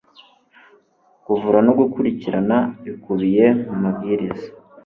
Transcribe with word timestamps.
kuvura 1.25 1.59
no 1.67 1.73
gukurikirana 1.79 2.57
ibikubiye 2.85 3.45
mu 3.67 3.75
mabwiriza 3.83 4.47